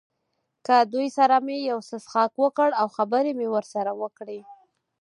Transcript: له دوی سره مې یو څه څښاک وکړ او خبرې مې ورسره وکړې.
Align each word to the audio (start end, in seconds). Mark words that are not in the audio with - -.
له 0.67 0.77
دوی 0.93 1.07
سره 1.17 1.35
مې 1.45 1.57
یو 1.71 1.79
څه 1.87 1.95
څښاک 2.03 2.31
وکړ 2.43 2.69
او 2.81 2.87
خبرې 2.97 3.31
مې 3.39 3.47
ورسره 3.55 3.91
وکړې. 4.01 4.39